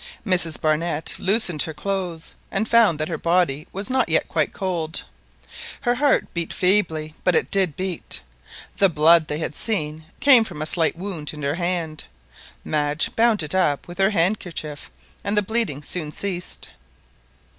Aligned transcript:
Mrs 0.25 0.59
Barnett 0.59 1.13
loosened 1.19 1.61
her 1.61 1.75
clothes, 1.75 2.33
and 2.49 2.67
found 2.67 2.97
that 2.99 3.07
her 3.07 3.19
body 3.19 3.67
was 3.71 3.87
not 3.87 4.09
yet 4.09 4.27
quite 4.27 4.51
cold. 4.51 5.03
Her 5.81 5.93
heart 5.93 6.33
beat 6.33 6.51
very 6.51 6.71
feebly, 6.71 7.13
but 7.23 7.35
it 7.35 7.51
did 7.51 7.75
beat. 7.75 8.19
The 8.77 8.89
blood 8.89 9.27
they 9.27 9.37
had 9.37 9.53
seen 9.53 10.05
came 10.19 10.43
from 10.43 10.59
a 10.59 10.65
slight 10.65 10.95
wound 10.95 11.35
in 11.35 11.43
her 11.43 11.53
hand; 11.53 12.05
Madge 12.65 13.15
bound 13.15 13.43
it 13.43 13.53
up 13.53 13.87
with 13.87 13.99
her 13.99 14.09
handkerchief, 14.09 14.89
and 15.23 15.37
the 15.37 15.43
bleeding 15.43 15.83
soon 15.83 16.11
ceased. 16.11 16.71